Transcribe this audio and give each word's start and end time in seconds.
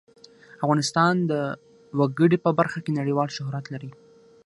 افغانستان 0.63 1.13
د 1.31 1.33
وګړي 1.99 2.37
په 2.45 2.49
برخه 2.59 2.79
کې 2.83 2.97
نړیوال 2.99 3.29
شهرت 3.37 3.65
لري. 3.73 3.91